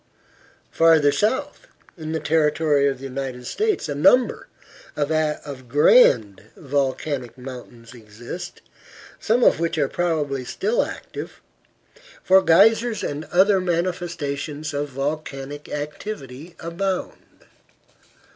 [0.71, 4.47] Farther south, in the territory of the United States, a number
[4.95, 8.63] of grand volcanic mountains exist,
[9.19, 11.39] some of which are probably still active,
[12.23, 17.43] for geysers and other manifestations of volcanic activity abound.